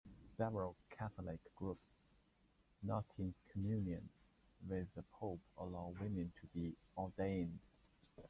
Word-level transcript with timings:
Several 0.35 0.75
Catholic 0.89 1.39
groups 1.55 1.85
not 2.81 3.03
in 3.19 3.35
communion 3.51 4.09
with 4.67 4.87
the 4.95 5.03
Pope 5.19 5.41
allow 5.59 5.93
women 6.01 6.33
to 6.41 6.47
be 6.47 6.73
ordained. 6.97 7.59